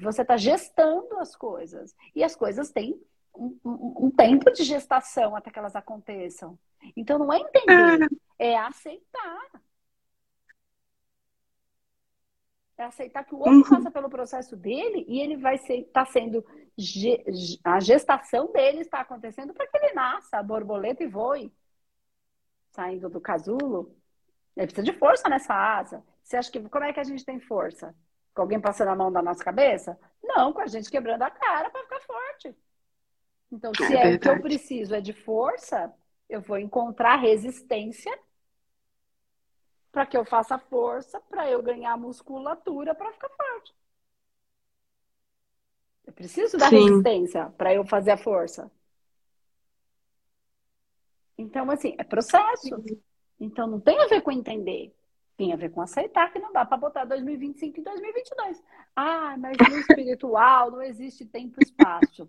[0.00, 1.94] você está gestando as coisas.
[2.14, 2.98] E as coisas têm
[3.34, 6.58] um, um, um, tempo de gestação até que elas aconteçam.
[6.96, 9.50] Então não é entender, é, é aceitar.
[12.78, 13.62] É aceitar que o outro uhum.
[13.62, 16.44] passa pelo processo dele e ele vai estar tá sendo.
[17.64, 21.52] A gestação dele está acontecendo para que ele nasça, a borboleta e voe.
[22.70, 23.96] Saindo do casulo.
[24.54, 26.04] Ele precisa de força nessa asa.
[26.22, 26.60] Você acha que.
[26.68, 27.94] Como é que a gente tem força?
[28.34, 29.98] Com alguém passando a mão na nossa cabeça?
[30.22, 32.54] Não, com a gente quebrando a cara para ficar forte.
[33.50, 35.94] Então, se é, é o que eu preciso é de força,
[36.28, 38.12] eu vou encontrar resistência
[39.96, 43.74] para que eu faça força, para eu ganhar musculatura para ficar forte.
[46.04, 46.80] Eu preciso da Sim.
[46.80, 48.70] resistência para eu fazer a força.
[51.38, 52.84] Então, assim, é processo.
[53.40, 54.94] Então, não tem a ver com entender.
[55.34, 58.62] Tem a ver com aceitar que não dá para botar 2025 e 2022.
[58.94, 62.28] Ah, mas no espiritual não existe tempo e espaço.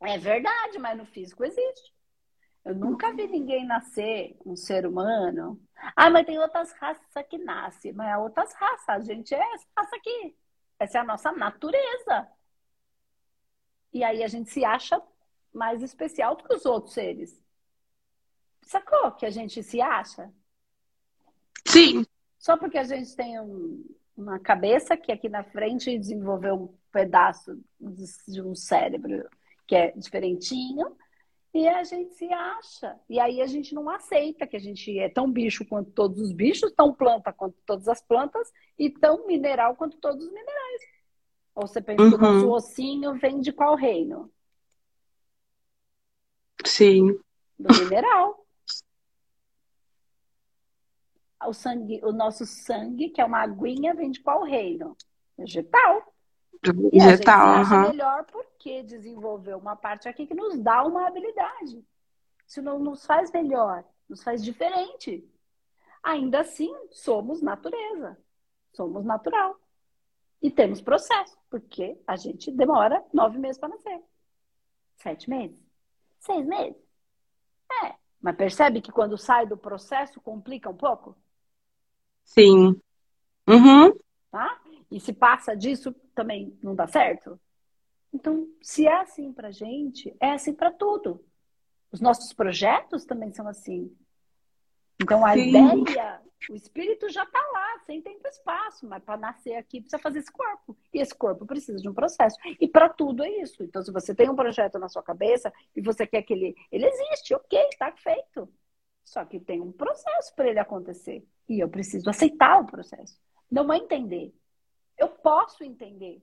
[0.00, 1.92] É verdade, mas no físico existe.
[2.64, 5.60] Eu nunca vi ninguém nascer, um ser humano.
[5.94, 7.92] Ah, mas tem outras raças que nascem.
[7.92, 8.88] Mas é outras raças.
[8.88, 10.36] A gente é essa raça aqui.
[10.78, 12.28] Essa é a nossa natureza.
[13.92, 15.00] E aí a gente se acha
[15.52, 17.38] mais especial do que os outros seres.
[18.62, 20.32] Sacou que a gente se acha?
[21.66, 22.04] Sim.
[22.38, 23.84] Só porque a gente tem um,
[24.16, 27.62] uma cabeça que aqui na frente desenvolveu um pedaço
[28.26, 29.28] de um cérebro
[29.66, 30.96] que é diferentinho
[31.54, 32.98] E a gente se acha.
[33.08, 36.32] E aí a gente não aceita que a gente é tão bicho quanto todos os
[36.32, 40.82] bichos, tão planta quanto todas as plantas e tão mineral quanto todos os minerais.
[41.54, 42.10] Ou você pensa uhum.
[42.10, 42.52] que o nosso uhum.
[42.52, 44.28] ossinho vem de qual reino?
[46.66, 47.16] Sim.
[47.56, 48.44] Do mineral.
[51.46, 54.96] O, sangue, o nosso sangue, que é uma aguinha, vem de qual reino?
[55.38, 56.13] Vegetal.
[56.92, 57.90] E a gente acha uhum.
[57.90, 61.84] melhor porque desenvolveu uma parte aqui que nos dá uma habilidade.
[62.46, 65.28] Isso não nos faz melhor, nos faz diferente.
[66.02, 68.18] Ainda assim, somos natureza.
[68.72, 69.58] Somos natural.
[70.42, 74.02] E temos processo, porque a gente demora nove meses para nascer.
[74.96, 75.58] Sete meses.
[76.18, 76.76] Seis meses.
[77.84, 77.94] É.
[78.20, 81.16] Mas percebe que quando sai do processo complica um pouco?
[82.24, 82.80] Sim.
[83.48, 83.92] Uhum.
[84.30, 84.60] Tá?
[84.94, 87.38] E se passa disso, também não dá certo?
[88.12, 91.20] Então, se é assim pra gente, é assim para tudo.
[91.90, 93.92] Os nossos projetos também são assim.
[95.02, 95.48] Então, a Sim.
[95.48, 99.98] ideia o espírito já está lá, sem tempo e espaço, mas para nascer aqui precisa
[99.98, 100.76] fazer esse corpo.
[100.92, 102.36] E esse corpo precisa de um processo.
[102.60, 103.64] E para tudo é isso.
[103.64, 106.54] Então, se você tem um projeto na sua cabeça e você quer que ele.
[106.70, 108.48] Ele existe, ok, está feito.
[109.04, 111.26] Só que tem um processo para ele acontecer.
[111.48, 113.18] E eu preciso aceitar o processo.
[113.50, 114.32] Não é entender.
[115.24, 116.22] Posso entender.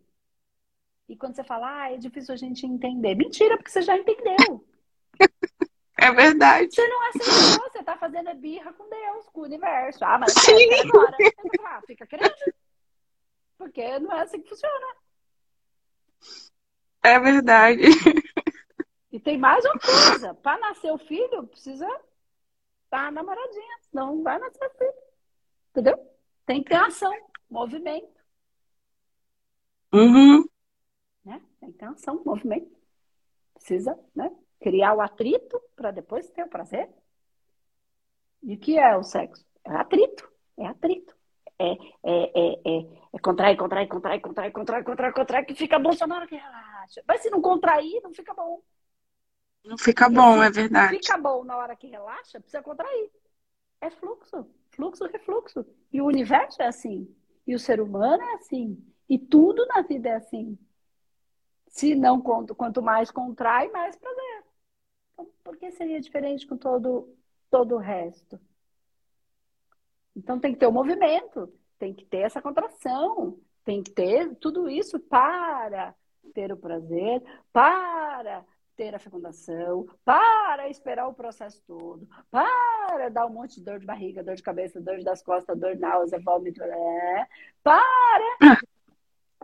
[1.10, 3.16] E quando você fala, ah, é difícil a gente entender.
[3.16, 4.64] Mentira, porque você já entendeu.
[6.04, 6.74] É verdade.
[6.74, 10.04] Você não aceitou, você tá fazendo birra com Deus, com o universo.
[10.04, 10.74] Ah, mas Sim.
[10.90, 11.16] agora.
[11.64, 12.34] Ah, fica querendo.
[13.56, 14.96] Porque não é assim que funciona.
[17.04, 17.84] É verdade.
[19.12, 20.34] E tem mais uma coisa.
[20.34, 21.88] Para nascer o filho, precisa
[22.86, 23.78] estar namoradinha.
[23.82, 24.94] Senão não vai nascer filho.
[25.70, 26.12] Entendeu?
[26.48, 27.16] Tem que ter ação,
[27.48, 28.21] movimento.
[29.94, 30.46] Uhum.
[31.26, 31.42] Né?
[31.60, 32.72] Tem que ter ação, movimento.
[33.54, 34.32] Precisa, né?
[34.62, 36.88] criar o atrito para depois ter o prazer.
[38.44, 39.46] E o que é o sexo?
[39.66, 41.16] É atrito, é atrito.
[41.60, 45.92] É, é, é, é, é contrair, contrair, contrair, contrair, contrair, contrair, contrair, que fica bom
[45.94, 47.04] só na hora que relaxa.
[47.08, 48.64] Mas se não contrair, não fica bom.
[49.64, 50.98] Não fica bom, é verdade.
[50.98, 53.12] Fica bom na hora que relaxa, precisa contrair.
[53.80, 55.66] É fluxo, fluxo, refluxo.
[55.94, 57.16] E o universo é assim.
[57.46, 58.84] E o ser humano é assim.
[59.12, 60.58] E tudo na vida é assim.
[61.68, 64.44] Se não, quanto mais contrai, mais prazer.
[65.12, 67.14] Então, por que seria diferente com todo,
[67.50, 68.40] todo o resto?
[70.16, 74.70] Então tem que ter o movimento, tem que ter essa contração, tem que ter tudo
[74.70, 75.94] isso para
[76.34, 77.22] ter o prazer,
[77.52, 78.46] para
[78.78, 83.86] ter a fecundação, para esperar o processo todo, para dar um monte de dor de
[83.86, 87.28] barriga, dor de cabeça, dor das costas, dor de náusea, vômito, é,
[87.62, 88.62] para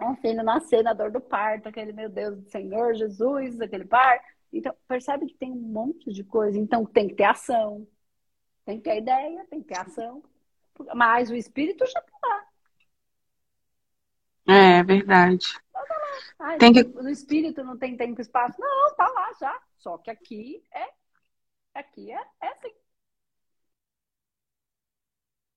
[0.06, 4.26] um filho nascer na dor do parto, aquele meu Deus do Senhor Jesus, aquele parto.
[4.54, 6.58] Então, percebe que tem um monte de coisa.
[6.58, 7.88] Então, tem que ter ação.
[8.66, 10.24] Tem que ter ideia, tem que ter ação.
[10.96, 12.48] Mas o espírito já está lá.
[14.48, 15.60] É, verdade.
[15.74, 15.86] Tá
[16.40, 16.84] Ai, tem que...
[16.84, 18.60] No espírito não tem tempo e espaço.
[18.60, 19.62] Não, tá lá já.
[19.78, 20.90] Só que aqui é.
[21.74, 22.74] Aqui é, é assim.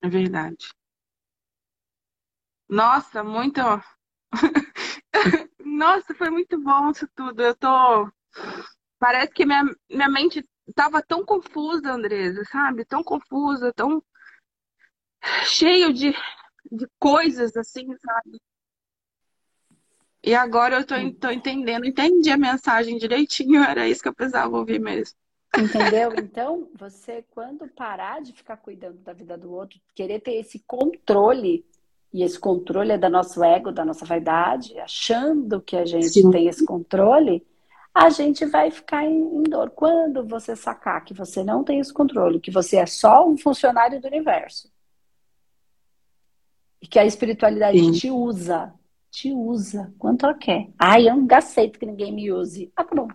[0.03, 0.68] É verdade.
[2.68, 3.61] Nossa, muito.
[5.64, 7.43] Nossa, foi muito bom isso tudo.
[7.43, 8.11] Eu tô
[9.01, 12.85] Parece que minha, minha mente estava tão confusa, Andresa, sabe?
[12.85, 14.03] Tão confusa, tão
[15.45, 16.12] cheio de,
[16.71, 18.38] de coisas assim, sabe?
[20.23, 24.55] E agora eu tô, tô entendendo, entendi a mensagem direitinho, era isso que eu precisava
[24.55, 25.16] ouvir mesmo.
[25.59, 26.14] Entendeu?
[26.14, 31.64] Então, você, quando parar de ficar cuidando da vida do outro, querer ter esse controle,
[32.12, 36.31] e esse controle é da nosso ego, da nossa vaidade, achando que a gente Sim.
[36.31, 37.46] tem esse controle,
[37.94, 39.70] a gente vai ficar em, dor.
[39.70, 44.01] Quando você sacar que você não tem esse controle, que você é só um funcionário
[44.01, 44.70] do universo,
[46.83, 47.92] e que a espiritualidade Sim.
[47.92, 48.73] te usa,
[49.11, 50.68] te usa quanto ela quer.
[50.79, 52.73] Ai, eu não aceito que ninguém me use.
[52.75, 53.09] Ah, tá bom.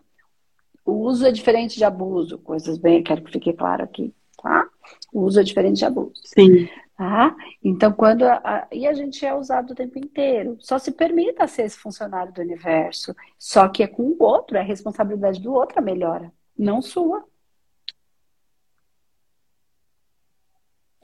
[0.86, 4.70] O uso é diferente de abuso, coisas bem, quero que fique claro aqui, tá?
[5.12, 6.22] O uso é diferente de abuso.
[6.24, 6.70] Sim.
[6.98, 7.36] Tá?
[7.62, 8.24] Então, quando.
[8.24, 10.56] A, e a gente é usado o tempo inteiro.
[10.62, 13.14] Só se permita ser esse funcionário do universo.
[13.38, 17.26] Só que é com o outro, é a responsabilidade do outro a melhora, não sua.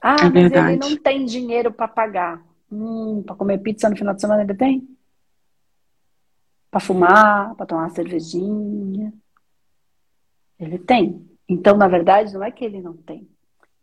[0.00, 2.42] Ah, é mas ele não tem dinheiro para pagar.
[2.70, 4.88] Hum, para comer pizza no final de semana ele tem?
[6.70, 9.12] Para fumar, para tomar uma cervejinha.
[10.58, 11.28] Ele tem.
[11.46, 13.28] Então, na verdade, não é que ele não tem.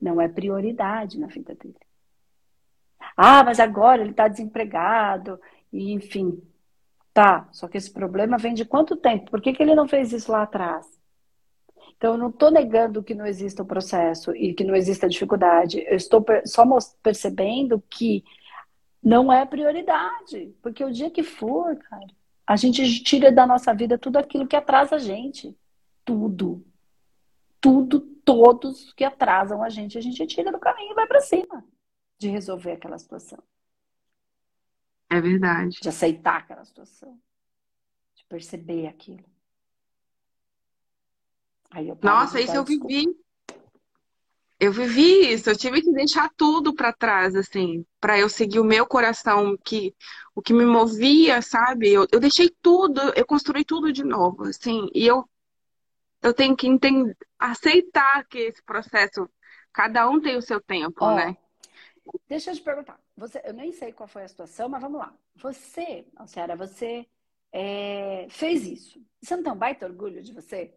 [0.02, 1.78] Não é prioridade na vida dele.
[3.16, 5.40] Ah, mas agora ele está desempregado,
[5.72, 6.42] e enfim.
[7.14, 9.32] Tá, só que esse problema vem de quanto tempo?
[9.32, 10.88] Por que, que ele não fez isso lá atrás?
[11.98, 15.84] Então, eu não estou negando que não exista o processo e que não exista dificuldade.
[15.86, 16.64] Eu estou só
[17.04, 18.24] percebendo que
[19.04, 20.56] não é prioridade.
[20.62, 22.08] Porque o dia que for, cara,
[22.48, 25.54] a gente tira da nossa vida tudo aquilo que atrasa a gente.
[26.06, 26.66] Tudo.
[27.60, 31.66] Tudo, todos que atrasam a gente, a gente tira do caminho e vai para cima
[32.19, 33.41] de resolver aquela situação.
[35.10, 35.79] É verdade.
[35.82, 37.19] De aceitar aquela situação.
[38.15, 39.25] De perceber aquilo.
[42.03, 43.08] Nossa, isso eu vivi.
[44.60, 48.63] Eu vivi isso, eu tive que deixar tudo para trás, assim, para eu seguir o
[48.63, 49.95] meu coração, que
[50.36, 51.89] o que me movia, sabe?
[51.89, 55.23] Eu, eu deixei tudo, eu construí tudo de novo, assim, e eu
[56.21, 59.29] eu tenho que entender, aceitar que esse processo,
[59.71, 61.38] cada um tem o seu tempo, oh, né?
[62.28, 65.13] Deixa eu te perguntar, você, eu nem sei qual foi a situação, mas vamos lá.
[65.36, 67.08] Você, Alciara, você
[67.52, 69.02] é, fez isso.
[69.22, 70.74] Você não tem um baita orgulho de você?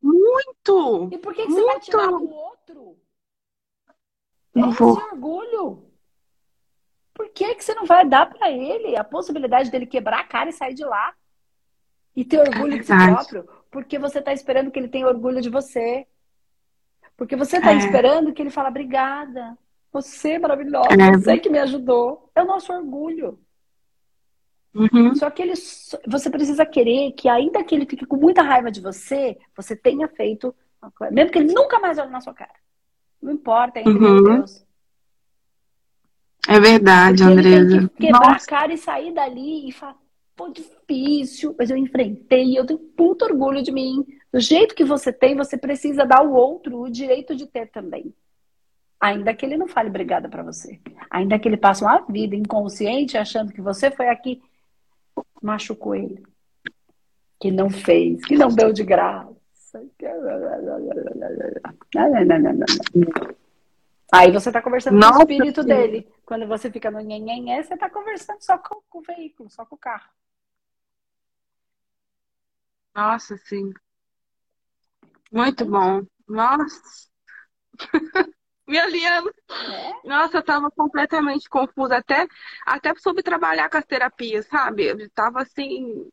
[0.00, 1.08] Muito!
[1.12, 2.98] E por que, que você vai tirar do outro?
[4.54, 4.92] Não Esse vou.
[4.92, 5.90] orgulho.
[7.12, 10.50] Por que, que você não vai dar para ele a possibilidade dele quebrar a cara
[10.50, 11.14] e sair de lá?
[12.14, 13.48] E ter orgulho é de si próprio?
[13.70, 16.06] Porque você está esperando que ele tenha orgulho de você.
[17.16, 17.76] Porque você está é.
[17.76, 19.56] esperando que ele fale obrigada.
[19.94, 21.12] Você é maravilhosa, é.
[21.12, 22.28] você que me ajudou.
[22.34, 23.38] É o nosso orgulho.
[24.74, 25.14] Uhum.
[25.14, 28.80] Só que ele, você precisa querer que, ainda que ele fique com muita raiva de
[28.80, 30.52] você, você tenha feito,
[31.12, 32.54] mesmo que ele nunca mais olhe na sua cara.
[33.22, 34.38] Não importa, é entre uhum.
[34.38, 34.66] Deus.
[36.48, 37.76] É verdade, Porque Andresa.
[37.76, 38.44] Ele tem que quebrar Nossa.
[38.44, 39.96] a cara e sair dali e falar,
[40.34, 44.04] pô, difícil, mas eu enfrentei, eu tenho puto orgulho de mim.
[44.32, 48.12] Do jeito que você tem, você precisa dar ao outro o direito de ter também.
[49.04, 50.80] Ainda que ele não fale obrigada para você.
[51.10, 54.42] Ainda que ele passe uma vida inconsciente achando que você foi aqui
[55.42, 56.26] machucou ele.
[57.38, 59.28] Que não fez, que não deu de graça.
[64.10, 65.68] Aí você está conversando Nossa, com o espírito sim.
[65.68, 66.08] dele.
[66.24, 69.74] Quando você fica no nhenhenhé, você está conversando só com, com, o veículo, só com
[69.74, 70.08] o carro.
[72.94, 73.70] Nossa, sim.
[75.30, 76.06] Muito bom.
[76.26, 77.10] Nossa.
[78.66, 79.30] Minha Liana.
[79.50, 80.08] É?
[80.08, 82.26] Nossa, eu tava completamente confusa, até,
[82.66, 84.84] até sobre trabalhar com as terapias, sabe?
[84.86, 86.08] Eu tava assim,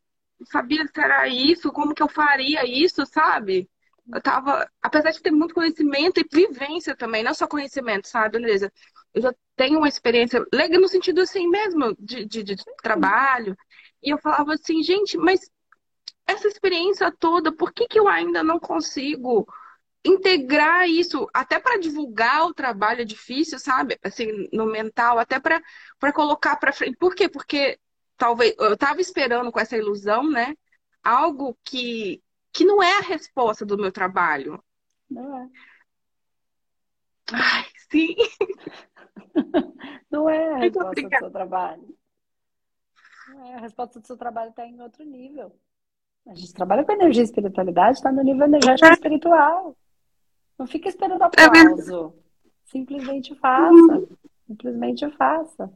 [0.46, 3.70] sabia se era isso, como que eu faria isso, sabe?
[4.14, 8.72] Eu tava, apesar de ter muito conhecimento e vivência também, não só conhecimento, sabe, beleza?
[9.14, 13.56] Eu já tenho uma experiência legal no sentido assim mesmo, de, de, de trabalho.
[14.04, 15.50] E eu falava assim, gente, mas
[16.28, 19.46] essa experiência toda, por que, que eu ainda não consigo
[20.04, 24.00] integrar isso, até para divulgar o trabalho é difícil, sabe?
[24.04, 26.98] Assim, no mental, até para colocar para frente.
[26.98, 27.30] Por quê?
[27.30, 27.80] Porque
[28.18, 30.56] talvez eu estava esperando com essa ilusão, né?
[31.04, 34.64] Algo que, que não é a resposta do meu trabalho.
[35.10, 35.50] Não é.
[37.34, 38.16] Ai, sim.
[40.12, 41.98] Não é a resposta do seu trabalho.
[43.30, 45.56] Não é, a resposta do seu trabalho está em outro nível.
[46.28, 49.78] A gente trabalha com energia e espiritualidade, está no nível energético e espiritual.
[50.62, 52.14] Não fica esperando é aplauso.
[52.66, 54.08] Simplesmente faça.
[54.46, 55.74] Simplesmente faça.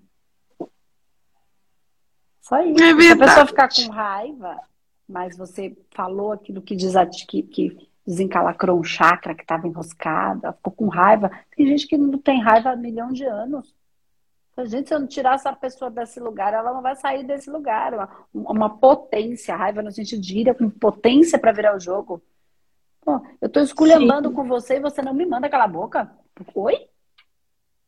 [2.39, 2.84] Só isso.
[2.84, 4.62] É Se a pessoa ficar com raiva,
[5.10, 10.88] mas você falou aquilo que, que, que desencalacrou um chakra que estava enroscado, ficou com
[10.88, 11.32] raiva.
[11.58, 13.74] Tem gente que não tem raiva há milhão de anos.
[14.65, 17.91] Gente, se eu não tirar essa pessoa desse lugar, ela não vai sair desse lugar.
[18.32, 22.21] Uma, uma potência, raiva no sentido de ira, com potência para virar o jogo.
[23.06, 26.12] Pô, eu tô esculhambando com você e você não me manda aquela boca.
[26.56, 26.89] Oi?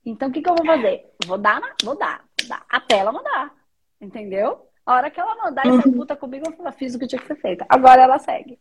[0.06, 1.12] Então o que, que eu vou fazer?
[1.26, 2.64] Vou dar, vou dar, vou dar.
[2.70, 3.52] Até ela mandar.
[4.00, 4.70] Entendeu?
[4.86, 5.82] A hora que ela mandar e uhum.
[5.82, 7.66] puta comigo, eu falo, fiz o que tinha que ser feito.
[7.68, 8.60] Agora ela segue.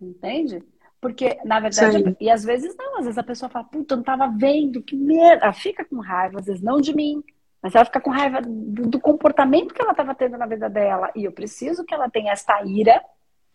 [0.00, 0.62] Entende?
[1.00, 2.16] Porque, na verdade, Sim.
[2.20, 4.96] e às vezes não, às vezes a pessoa fala, puta, eu não tava vendo, que
[4.96, 5.44] merda.
[5.44, 7.22] Ela fica com raiva, às vezes não de mim,
[7.60, 11.10] mas ela fica com raiva do, do comportamento que ela estava tendo na vida dela.
[11.16, 13.04] E eu preciso que ela tenha esta ira,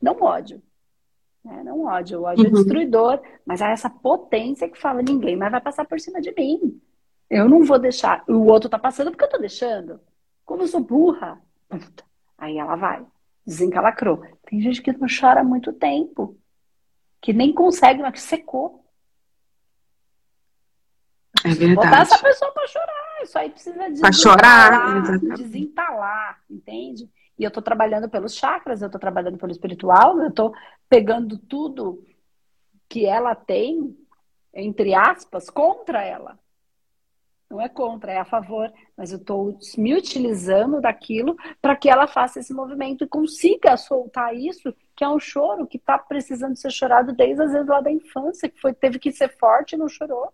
[0.01, 0.61] não ódio.
[1.49, 1.63] Né?
[1.63, 2.53] Não ódio, o ódio é uhum.
[2.53, 6.31] é destruidor, mas há essa potência que fala, ninguém mais vai passar por cima de
[6.35, 6.79] mim.
[7.29, 8.23] Eu não vou deixar.
[8.27, 9.99] O outro tá passando porque eu tô deixando.
[10.45, 11.41] Como eu sou burra.
[12.37, 13.05] Aí ela vai.
[13.45, 14.23] Desencalacrou.
[14.47, 16.37] Tem gente que não chora há muito tempo.
[17.21, 18.83] Que nem consegue, mas que secou.
[21.43, 21.75] É verdade.
[21.75, 23.23] Botar essa pessoa para chorar.
[23.23, 24.01] Isso aí precisa desencalar.
[24.01, 25.19] Pra chorar.
[25.37, 27.09] Desentalar, entende?
[27.39, 30.53] E eu estou trabalhando pelos chakras, eu estou trabalhando pelo espiritual, eu estou
[30.89, 32.05] pegando tudo
[32.89, 33.97] que ela tem,
[34.53, 36.37] entre aspas, contra ela.
[37.49, 38.71] Não é contra, é a favor.
[38.95, 44.35] Mas eu estou me utilizando daquilo para que ela faça esse movimento e consiga soltar
[44.35, 47.89] isso, que é um choro que está precisando ser chorado desde as vezes lá da
[47.89, 50.31] infância, que foi, teve que ser forte e não chorou.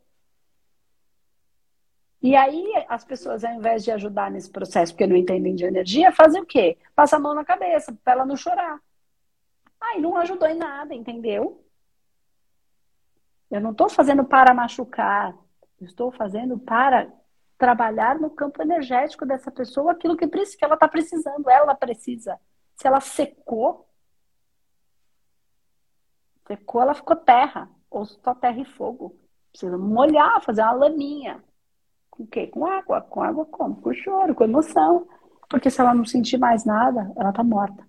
[2.25, 6.11] E aí as pessoas, ao invés de ajudar nesse processo, porque não entendem de energia,
[6.11, 6.75] fazem o quê?
[6.95, 8.81] Passa a mão na cabeça para ela não chorar.
[9.79, 11.63] Aí não ajudou em nada, entendeu?
[13.51, 15.37] Eu não estou fazendo para machucar,
[15.79, 17.07] eu estou fazendo para
[17.59, 21.47] trabalhar no campo energético dessa pessoa aquilo que, que ela está precisando.
[21.47, 22.39] Ela precisa.
[22.75, 23.87] Se ela secou,
[26.47, 29.15] secou, ela ficou terra, ou só terra e fogo.
[29.51, 31.43] Precisa molhar, fazer uma laminha.
[32.15, 32.47] Com o quê?
[32.47, 33.01] Com água.
[33.01, 33.75] Com água como?
[33.81, 35.07] Com choro, com emoção.
[35.49, 37.87] Porque se ela não sentir mais nada, ela está morta.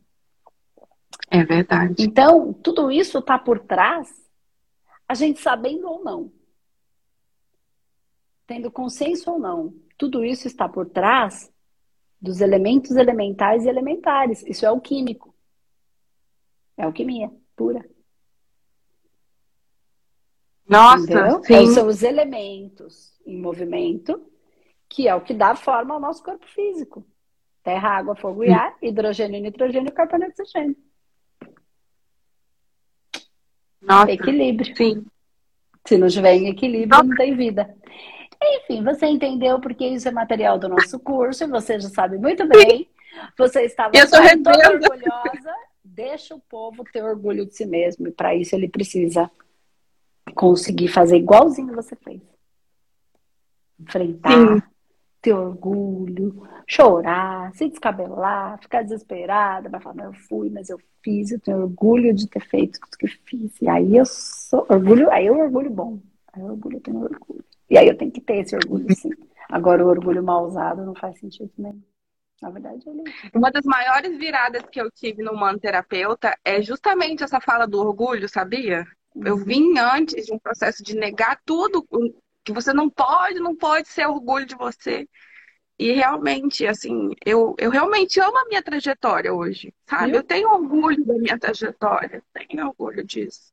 [1.30, 1.94] É verdade.
[1.98, 4.08] Então, tudo isso está por trás,
[5.08, 6.30] a gente sabendo ou não
[8.46, 11.52] tendo consenso ou não, tudo isso está por trás
[12.20, 14.42] dos elementos elementais e elementares.
[14.46, 15.34] Isso é o químico.
[16.76, 17.84] É alquimia pura.
[20.68, 21.66] Nossa, sim.
[21.68, 24.20] São os elementos em movimento,
[24.88, 27.06] que é o que dá forma ao nosso corpo físico.
[27.62, 30.76] Terra, água, fogo e ar, hidrogênio, nitrogênio carbono e oxigênio.
[33.80, 34.76] Nossa, equilíbrio.
[34.76, 35.04] Sim.
[35.86, 37.74] Se não tiver em equilíbrio, não tem vida.
[38.42, 42.46] Enfim, você entendeu porque isso é material do nosso curso e você já sabe muito
[42.48, 42.88] bem.
[43.38, 45.54] Você estava toda orgulhosa.
[45.84, 49.30] Deixa o povo ter orgulho de si mesmo e para isso ele precisa
[50.36, 52.20] conseguir fazer igualzinho você fez.
[53.80, 54.62] Enfrentar, Sim.
[55.20, 61.40] ter orgulho, chorar, se descabelar, ficar desesperada, vai falar, eu fui, mas eu fiz, eu
[61.40, 63.60] tenho orgulho de ter feito o que fiz.
[63.60, 65.98] E aí eu sou orgulho, aí eu orgulho bom.
[66.32, 67.44] Aí eu orgulho, eu tenho orgulho.
[67.68, 69.10] E aí eu tenho que ter esse orgulho, sim.
[69.48, 71.82] Agora, o orgulho mal usado não faz sentido nenhum.
[72.42, 73.04] Na verdade, ele...
[73.34, 77.78] Uma das maiores viradas que eu tive no Humano Terapeuta é justamente essa fala do
[77.78, 78.86] orgulho, sabia?
[79.16, 79.26] Uhum.
[79.26, 81.86] Eu vim antes de um processo de negar tudo
[82.44, 85.08] que você não pode, não pode ser orgulho de você.
[85.78, 90.12] E realmente, assim, eu, eu realmente amo a minha trajetória hoje, sabe?
[90.12, 93.52] Eu, eu tenho orgulho da minha trajetória, tenho orgulho disso.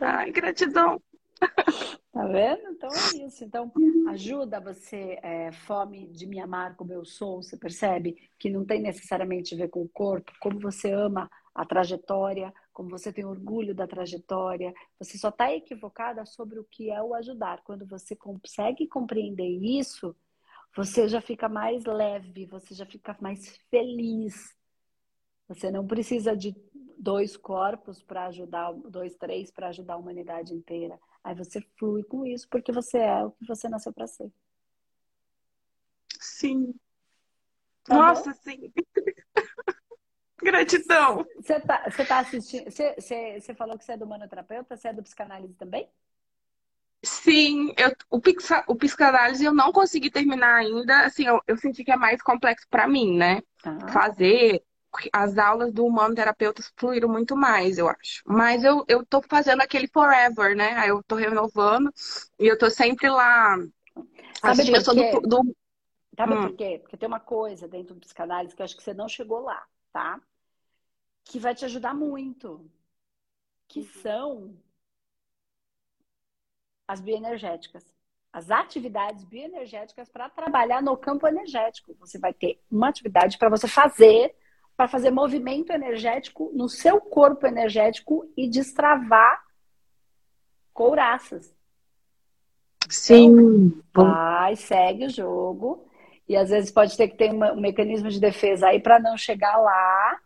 [0.00, 1.00] Ai, gratidão.
[2.10, 2.70] Tá vendo?
[2.70, 3.44] Então é isso.
[3.44, 3.70] Então,
[4.08, 8.80] ajuda você, é, fome de me amar como eu sou, você percebe que não tem
[8.82, 13.74] necessariamente a ver com o corpo, como você ama a trajetória, como você tem orgulho
[13.74, 14.72] da trajetória.
[15.00, 17.60] Você só está equivocada sobre o que é o ajudar.
[17.64, 20.14] Quando você consegue compreender isso,
[20.76, 24.56] você já fica mais leve, você já fica mais feliz.
[25.48, 26.54] Você não precisa de
[26.96, 31.00] dois corpos para ajudar, dois, três para ajudar a humanidade inteira.
[31.24, 34.30] Aí você flui com isso porque você é o que você nasceu para ser.
[36.20, 36.72] Sim.
[37.82, 38.34] Tá Nossa, bom?
[38.34, 38.72] sim.
[40.42, 41.26] Gratidão.
[41.36, 42.70] Você tá, você tá assistindo.
[42.70, 45.88] Você, você, você falou que você é do manoterapeuta, você é do psicanálise também?
[47.02, 51.04] Sim, eu, o, psica, o psicanálise eu não consegui terminar ainda.
[51.04, 53.40] Assim, eu, eu senti que é mais complexo para mim, né?
[53.64, 53.88] Ah.
[53.88, 54.62] Fazer
[55.12, 58.22] as aulas do humano terapeuta fluíram muito mais, eu acho.
[58.26, 60.72] Mas eu, eu tô fazendo aquele forever, né?
[60.74, 61.92] Aí eu tô renovando
[62.38, 63.56] e eu tô sempre lá.
[64.40, 65.10] Sabe por quê?
[65.10, 65.56] Do, do...
[66.16, 66.40] Sabe hum.
[66.42, 66.78] por quê?
[66.80, 69.62] Porque tem uma coisa dentro do psicanálise que eu acho que você não chegou lá,
[69.92, 70.20] tá?
[71.24, 72.70] Que vai te ajudar muito.
[73.66, 73.86] Que uhum.
[74.02, 74.56] são
[76.86, 77.84] as bioenergéticas.
[78.32, 81.94] As atividades bioenergéticas para trabalhar no campo energético.
[81.98, 84.34] Você vai ter uma atividade para você fazer
[84.78, 89.44] para fazer movimento energético no seu corpo energético e destravar
[90.72, 91.52] couraças.
[92.88, 93.82] Sim.
[93.90, 95.87] Então, vai, segue o jogo.
[96.28, 99.16] E às vezes pode ter que ter uma, um mecanismo de defesa aí para não
[99.16, 100.18] chegar lá,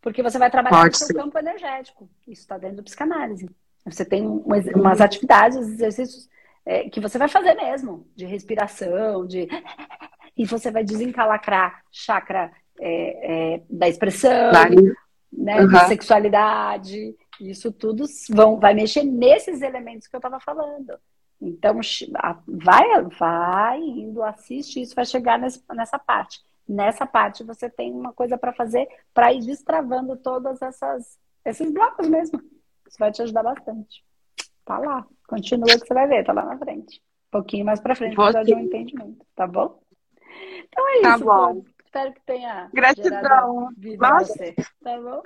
[0.00, 1.14] porque você vai trabalhar pode no seu ser.
[1.14, 2.08] campo energético.
[2.26, 3.48] Isso está dentro do psicanálise.
[3.84, 6.28] Você tem umas atividades, exercícios
[6.64, 9.48] é, que você vai fazer mesmo, de respiração, de.
[10.36, 14.50] E você vai desencalacrar chakra é, é, da expressão,
[15.32, 15.68] né, uhum.
[15.68, 20.94] de sexualidade, isso tudo vão, vai mexer nesses elementos que eu estava falando.
[21.46, 21.78] Então,
[22.46, 26.42] vai, vai indo, assiste isso, vai chegar nesse, nessa parte.
[26.66, 32.08] Nessa parte você tem uma coisa para fazer para ir destravando todas essas esses blocos
[32.08, 32.40] mesmo.
[32.88, 34.02] Isso vai te ajudar bastante.
[34.64, 37.02] Tá lá, continua que você vai ver, tá lá na frente.
[37.28, 39.78] Um pouquinho mais para frente, para de um entendimento, tá bom?
[40.64, 41.18] Então é tá isso.
[41.18, 41.64] Tá bom.
[41.84, 42.70] Espero que tenha.
[42.72, 43.68] Gratidão.
[43.98, 44.32] Nossa.
[44.32, 45.22] Você, tá bom?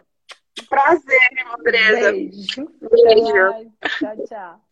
[0.69, 2.13] Prazer, Andresa.
[2.13, 2.73] Beijo.
[2.81, 3.73] Beijo.
[3.99, 4.69] Tchau, tchau.